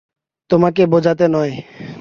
[0.49, 1.53] তোমাকে বোঝাতে নয়।